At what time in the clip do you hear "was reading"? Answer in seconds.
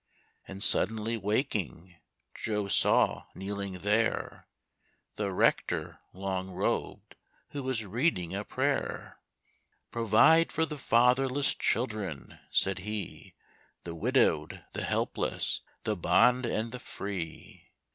7.61-8.33